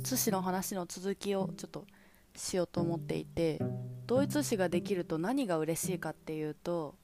[0.00, 1.84] 一詩の話の続きをちょっと
[2.34, 3.60] しようと思っていて
[4.06, 6.94] 同一詩ができると何が嬉しいかっていうと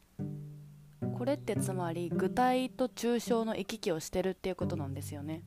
[1.18, 5.42] これってつまり具体と抽象の行き来をしてるっていうことなんですよね。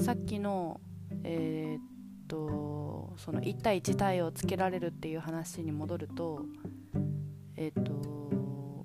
[0.00, 0.80] さっきの
[1.24, 1.82] えー、っ
[2.28, 6.42] とその1対1対応をつけられるっていう話に戻ると
[7.56, 8.84] えー、っと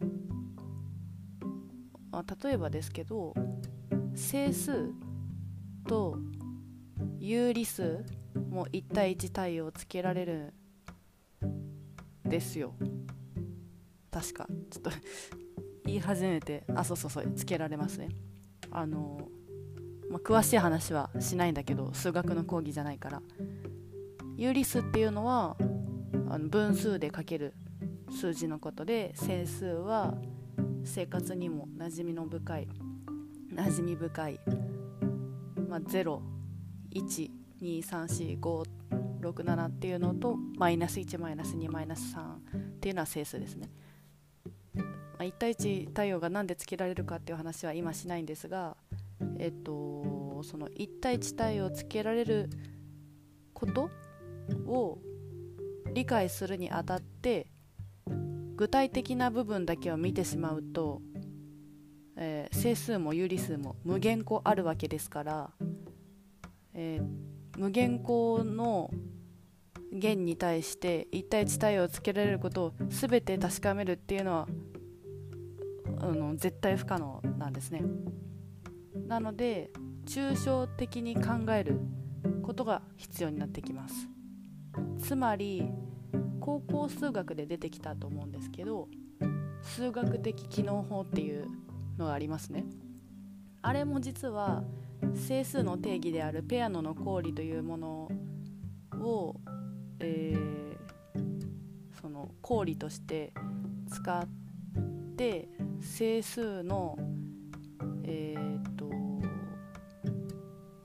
[2.11, 3.35] あ例えばですけど
[4.15, 4.89] 整数
[5.87, 6.17] と
[7.25, 8.03] 有理数
[8.49, 10.53] も1対1対応つけられる
[12.25, 12.73] ですよ。
[14.11, 14.45] 確か。
[14.69, 14.91] ちょっと
[15.85, 16.65] 言い始めて。
[16.75, 17.31] あそうそうそう。
[17.33, 18.09] つけられますね。
[18.71, 19.29] あの、
[20.09, 23.21] まあ、詳しい話はしないんだけど数学の講義じゃないから。
[24.35, 25.55] 有理数っていうのは
[26.27, 27.53] あの分数でかける
[28.11, 30.17] 数字のことで整数は
[30.83, 32.67] 生活にも馴染みの深い
[33.53, 34.39] 馴染み深い、
[35.69, 35.79] まあ、
[36.93, 42.25] 1234567っていうのとマイナス1マイナス2マイナス3っ
[42.79, 43.69] ていうのは整数ですね、
[44.75, 44.83] ま、
[45.25, 48.77] 1対1対応が何でつけられるかっていう話は今しないんですが
[49.39, 52.49] えっとその1対1対応をつけられる
[53.53, 53.89] こと
[54.67, 54.99] を
[55.93, 57.47] 理解するにあたって
[58.55, 61.01] 具体的な部分だけを見てしまうと、
[62.17, 65.51] えー、整数も有理数も無限個あるわけですから、
[66.73, 68.89] えー、無限個の
[69.91, 74.47] 弦に対して1対1対応をつけられることを全て確かめるっていうのは
[75.99, 77.83] あの絶対不可能なんですね。
[79.07, 79.71] なので
[80.05, 81.79] 抽象的に考える
[82.41, 84.09] ことが必要になってきます。
[84.99, 85.69] つまり
[86.39, 88.89] 高校数学で出てきたと思うんですけど
[89.61, 91.47] 数学的機能法っていう
[91.97, 92.65] のがありますね。
[93.61, 94.63] あれも実は
[95.15, 98.11] 整数の定義であるペアノの公理というもの
[98.99, 99.35] を、
[99.99, 103.33] えー、その公理として
[103.89, 104.27] 使っ
[105.15, 105.47] て
[105.81, 106.97] 整数の
[108.03, 108.89] えー、っと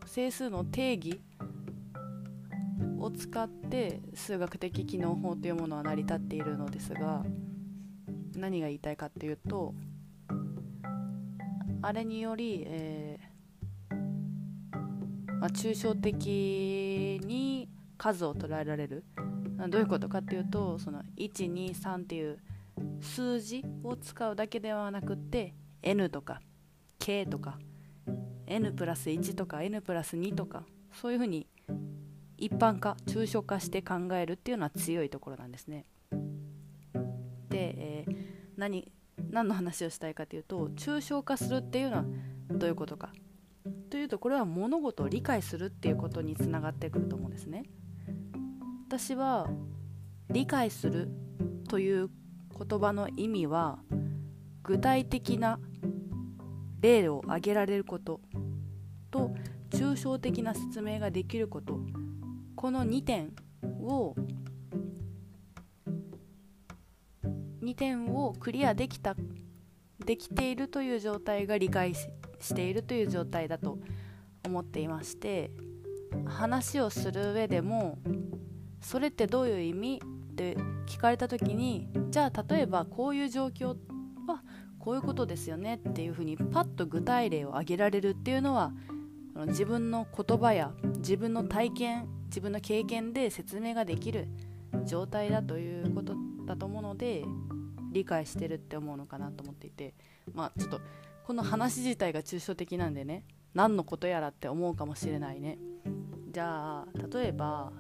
[0.06, 1.20] 整数の定義
[2.98, 7.24] を使って数学的機能法というものは成り立っているのですが
[8.36, 9.74] 何が言いたいかっていうと
[11.80, 13.17] あれにより、え、
[15.40, 19.04] まあ、抽象的に数を捉えられる
[19.68, 22.38] どういうことかっていうとその123っていう
[23.00, 26.40] 数字を使うだけではなくって n とか
[26.98, 27.58] k とか
[28.46, 31.46] n プラス1とか n プラス2とかそういうふうに
[32.36, 35.86] 一般化抽象化して考えるっていうのは強いところなんですね。
[37.50, 38.16] で、えー、
[38.56, 38.90] 何
[39.30, 42.04] 何の話をしたいかというと抽象化するっていうのは
[42.48, 43.12] どういうことか
[43.88, 47.64] というとこれは物事を理解するっていうことにつながってくると思うんですね。
[48.86, 49.50] 私は
[50.30, 51.08] 理解する
[51.68, 52.10] という
[52.58, 53.78] 言葉の意味は
[54.62, 55.58] 具体的な
[56.80, 58.20] 例を挙げられること
[59.10, 59.34] と
[59.70, 61.80] 抽象的な説明ができること
[62.56, 63.32] この2点
[63.62, 64.14] を
[67.62, 69.14] 2点をクリアできた
[70.04, 71.94] できているという状態が理解
[72.40, 73.78] しているという状態だと
[74.44, 75.50] 思っていまして
[76.26, 77.98] 話をする上でも
[78.80, 80.56] それってどういう意味って
[80.86, 83.76] 聞かれた時にじゃあ例えばこういう状況
[84.26, 84.42] は
[84.78, 88.72] こういうことですよねっていうふうにパッと具体例を挙げられるっていうのは
[89.46, 94.28] 自分の言葉や自分の体験自分の経験で説明ができる
[94.84, 96.14] 状態だということ
[96.46, 97.24] だと思うので
[97.92, 99.94] 理解してるって思うのかなと思っていて
[100.32, 100.80] まあちょっと
[101.28, 103.22] この話自体が抽象的なんでね
[103.52, 105.58] 何のことやらって思うかもしれないね。
[106.30, 107.70] じゃあ例えば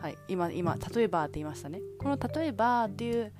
[0.00, 1.78] はい今今例えばって言いましたね。
[2.00, 3.32] この例えばっていう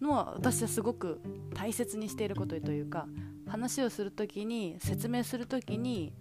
[0.00, 1.20] のは私はすごく
[1.54, 3.06] 大切にしていることというか
[3.46, 6.12] 話をする時に説明する時に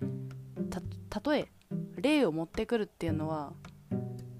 [1.25, 1.51] 例え
[1.99, 3.53] 例を持ってくるっていうのは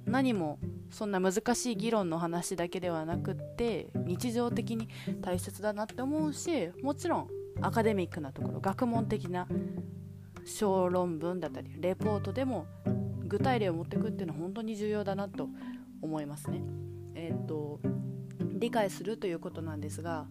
[0.05, 4.87] 何もそんな難しい議論の話だけではなくって日常的に
[5.21, 7.27] 大切だなって思うしもちろん
[7.61, 9.47] アカデミックなところ学問的な
[10.45, 12.67] 小論文だったりレポートでも
[13.27, 15.49] 具体例を持ってくっていうのは本当に重要だなと
[16.01, 16.61] 思いますね。
[17.15, 17.81] えー、っと
[18.39, 20.27] 理解するということなんですが、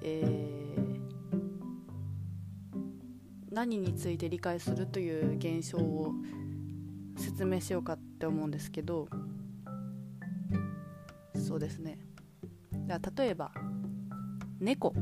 [0.00, 0.46] えー
[3.56, 6.12] 何について理解するという現象を
[7.16, 7.95] 説明しようか
[8.26, 9.08] って思うんですけど
[11.34, 11.98] そうですね。
[12.88, 13.52] だ例えば
[14.58, 14.92] 「猫。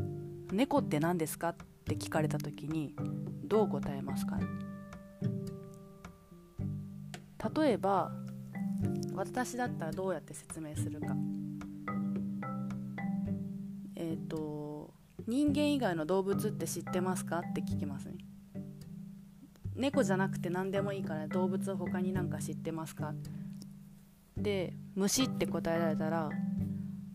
[0.53, 1.57] 猫って何ですか?」っ
[1.87, 2.95] て聞かれた時に
[3.47, 4.39] どう答えますか？
[7.63, 8.13] 例えば
[9.15, 11.17] 私だったらどうやって説明するか。
[13.97, 14.93] えっ、ー、と
[15.27, 17.39] 人間以外の動物って知ってますか？
[17.39, 18.19] って聞きますね。
[19.75, 23.15] 猫じゃなくて何でもいいから動物他に何か知ってますか？
[24.37, 26.31] で虫って答えられたら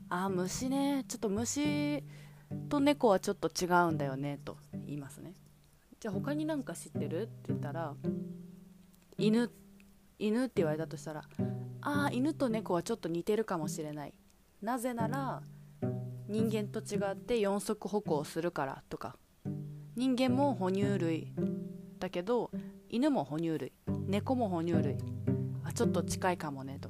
[0.10, 2.04] あ虫ねちょっと虫
[2.68, 5.34] と猫はちょっと違うんだよねと言いますね。
[6.00, 7.24] じゃあ他に何か知ってる？
[7.24, 7.94] って言ったら
[9.18, 9.52] 犬
[10.18, 11.24] 犬って言われたとしたら
[11.82, 14.14] ああ犬と猫はちょっと似てるかもしれない。
[14.62, 15.42] なぜなら
[16.28, 19.16] 人間と違って四足歩行するからとか。
[19.96, 21.34] 人間も哺乳類
[22.00, 22.52] だけど
[22.90, 23.74] 犬も哺乳類
[24.08, 24.98] 猫も哺乳類
[25.64, 26.90] あちょっと近いかもねと。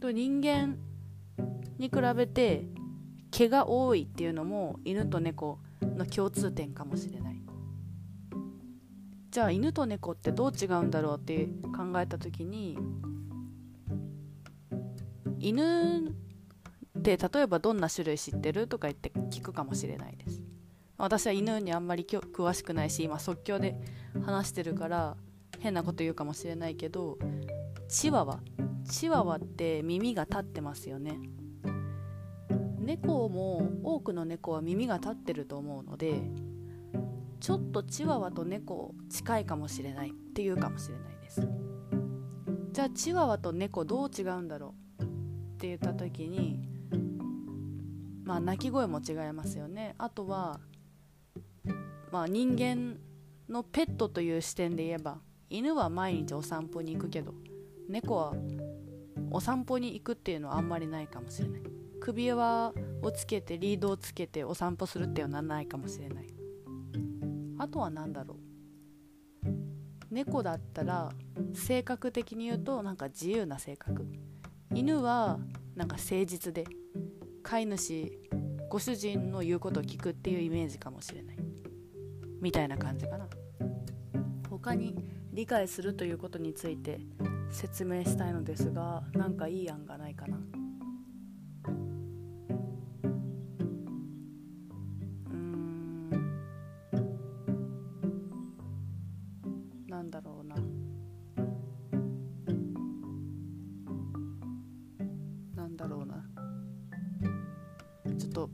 [0.00, 0.76] と人間
[1.78, 2.64] に比べて
[3.30, 7.40] 毛が多いっていうのも犬と猫の共通点かもしれない。
[9.30, 11.46] じゃあ犬と猫ってどう違うんだろうって
[11.76, 12.76] 考えた時に
[15.38, 16.08] 犬
[16.98, 20.42] って例えばどんな種類知ってるとか言って聞くかもしれないです。
[20.98, 23.80] 私は犬にあんまり詳しくないし今即興で
[24.24, 25.16] 話してるから
[25.58, 27.18] 変なこと言うかもしれないけど
[27.88, 28.40] チワワ。
[28.88, 31.20] チワワって耳が立ってますよね。
[32.78, 36.22] 猫も多くの猫は耳が立ってると思うので
[37.38, 41.48] ちょっとチワワと猫近いかもしれないっていうかもしれないです。
[42.72, 45.02] じゃあチワワと猫どう違うんだろう？
[45.02, 45.06] っ
[45.58, 46.58] て言った時に
[48.24, 49.94] まあ鳴き声も違いますよね。
[49.98, 50.58] あとは
[52.10, 52.96] まあ人間
[53.50, 55.18] のペットという視点で言えば
[55.50, 57.34] 犬は毎日お散歩に行くけど
[57.88, 58.34] 猫は
[59.30, 61.62] お散歩に行くっていうのはあんまりないかもしれない。
[62.00, 66.26] 首輪をつけてリードをつけてお散歩するっていうのはないかもしれない。
[67.58, 68.36] あとは何だろ
[69.44, 69.50] う。
[70.10, 71.12] 猫だったら
[71.52, 74.06] 性格的に言うとなんか自由な性格。
[74.74, 75.38] 犬は
[75.76, 76.64] なんか誠実で
[77.42, 78.10] 飼い主
[78.68, 81.36] ご主人の言うことを聞くっていうイメージかもしれない。
[82.40, 83.28] みたいな感じかな。
[84.62, 84.94] 他に
[85.32, 87.00] 理解するということについて
[87.50, 90.36] 説明したいのですが何かいい案がないかな。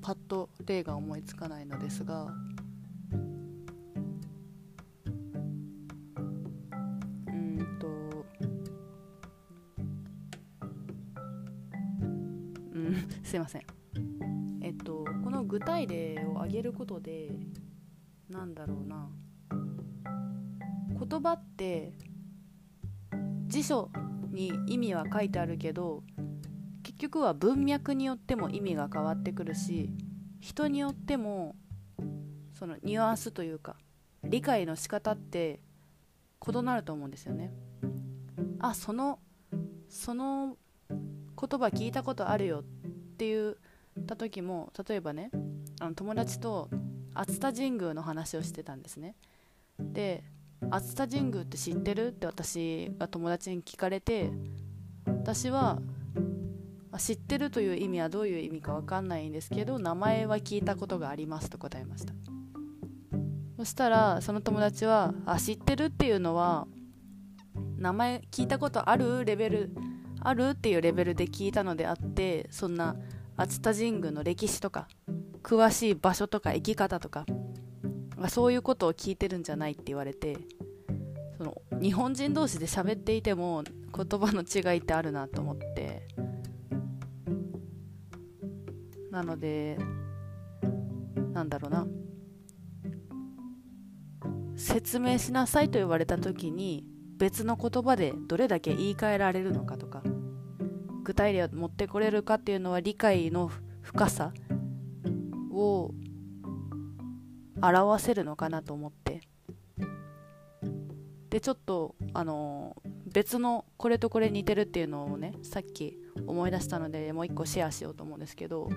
[0.06, 2.29] パッと例が思いつかないのですが
[13.36, 13.62] すいません。
[14.62, 17.32] えっとこの具体例を挙げることで
[18.30, 19.10] なんだろうな。
[20.98, 21.92] 言葉って
[23.46, 23.90] 辞書
[24.30, 26.02] に意味は書いてあるけど
[26.82, 29.90] 結局は文脈によっても意味が変わってくるし
[30.40, 31.56] 人によっても
[32.54, 33.76] そのニュアンスというか
[34.24, 35.60] 理解の仕方って
[36.48, 37.52] 異なると思うんですよね。
[38.60, 39.18] あその
[39.90, 40.56] その
[40.88, 40.96] 言
[41.36, 42.64] 葉聞いたことあるよ。
[43.16, 45.30] って言った時も例えばね
[45.80, 46.68] あの友達と
[47.14, 49.17] 熱田神宮の話をしてたんですね。
[49.81, 50.22] で
[50.70, 54.31] 熱田神宮って知ってるって私が友達に聞かれて
[55.06, 55.81] 私は
[56.98, 62.14] 知ってるという意味はどういう意味か分かんないんですけど名前は聞いたことがありますと答えました
[63.58, 66.67] そしたらその友達はあ知ってるっていうのは
[67.76, 69.70] 名前聞いたことあるレベル
[70.28, 72.96] あるっていうレベルで聞いたのであってそんな
[73.36, 74.88] 熱田神宮の歴史とか
[75.42, 77.24] 詳しい場所とか生き方とか
[78.28, 80.36] そういうことを聞いてるんじゃないって言われて
[81.38, 83.62] その日本人同士で喋っていても
[83.94, 86.08] 言葉の違いってあるなと思って。
[89.10, 89.78] なので
[91.32, 91.86] なんだろうな。
[94.56, 96.84] 説明しなさいと言われた時に
[97.16, 100.02] 別の言葉でどれだけ言い換えられるのかとか
[101.06, 103.48] 具体例を持ってこれるかっていうのは理解の
[103.81, 104.32] 深さ
[105.53, 105.93] を
[107.63, 109.20] 表せるのかなと思って。
[111.31, 112.77] でちょっとあの
[113.13, 115.96] 別のこれとこれ似てるっていうのをねさっき
[116.27, 118.69] 思い出したのでもう一個シェアしようと思うんですけど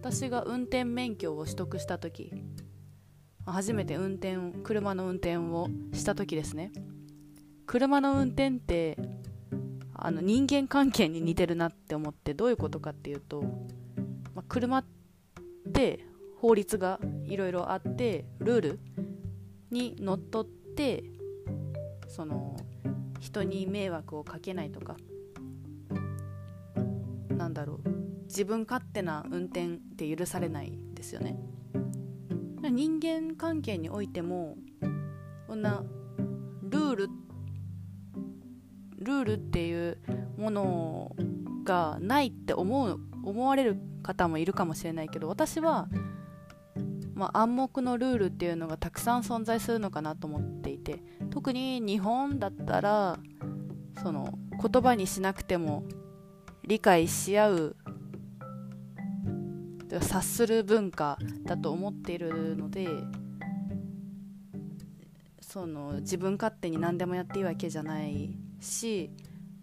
[0.00, 2.32] 私が運転免許を取得した時
[3.46, 6.72] 初めて運転車の運転をした時ですね。
[7.66, 8.98] 車の運転って
[10.04, 13.40] あの人間関係に似てるなって思ってどういうことかっていうと、
[14.34, 14.84] まあ、車っ
[15.72, 16.04] て
[16.36, 18.80] 法律がいろいろあってルール
[19.70, 21.04] にのっとって
[22.06, 22.54] その
[23.18, 24.96] 人に迷惑をかけないとか。
[27.30, 27.88] なんだろう。
[28.24, 31.38] 自分勝手な運転って許されないですよね。
[32.62, 34.58] 人間関係においても
[35.46, 35.82] こんな
[36.62, 37.08] ルール
[39.04, 39.98] ルールっていう
[40.36, 41.16] もの
[41.64, 45.88] がないって思う思われる方もいるかもしれないけど私は、
[47.14, 53.18] まあ、暗黙のルールっていうのがたくさん存在するのかなと思っていて特に日本だったら
[54.02, 55.84] その言葉にしなくても
[56.66, 57.76] 理解し合う
[60.00, 62.88] 察する文化だと思っているので
[65.40, 69.10] その自分勝手に何でもやっていいわけじゃないし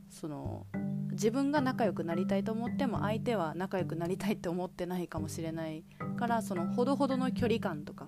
[0.10, 0.66] その
[1.12, 5.84] 自分が仲良くなりたいと思っても相手は仲良くなりたいって思ってないかもしれない
[6.18, 8.08] からそのほどほどの距離感とか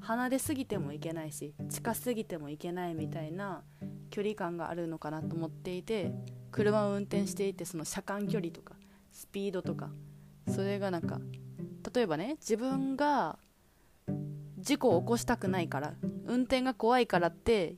[0.00, 3.62] 離れすぎてもいけないし近すぎてもいけないみたいな
[4.10, 6.12] 距離感があるのかなと思っていて
[6.52, 8.74] 車を運転していてその車間距離とか
[9.10, 9.90] スピードとか
[10.48, 11.20] それがなんか
[11.94, 13.38] 例えばね自分が
[14.58, 15.94] 事故を起こしたくないから
[16.26, 17.76] 運転が怖いからって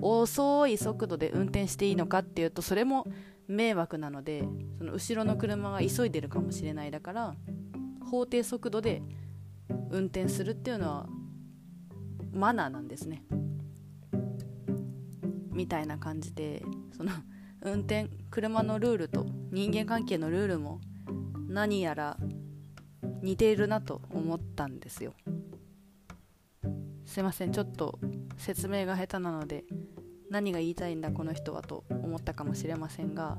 [0.00, 3.06] 遅い速度で運転していいのかっていうとそれも
[3.48, 4.44] 迷惑なので
[4.78, 7.34] その後ろの車が急いでるかもしれないだから
[8.10, 9.02] 法定速度で
[9.90, 11.06] 運転するっていうのは
[12.32, 13.24] マナーなんですね。
[15.50, 16.62] みたいな感じで
[16.96, 17.10] その
[17.62, 20.80] 運転車のルールと人間関係のルールも
[21.48, 22.16] 何やら
[23.22, 25.14] 似ているなと思ったんですよ。
[27.08, 27.98] すいませんちょっと
[28.36, 29.64] 説明が下手なので
[30.30, 33.38] 何が言いたいんだこの人はと思ったかもしれませんが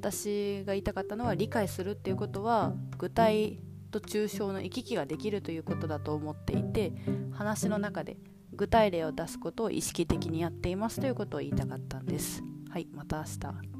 [0.00, 3.60] 私が言いたかったのは理解するっていうことは具体
[3.90, 6.92] と抽象の行き来ができるということだと思っていて
[7.32, 8.16] 話の中で
[8.54, 12.42] 具体例を出すことを意識的にやっていますということを言いたかったんです。
[12.70, 13.79] はいまた明日。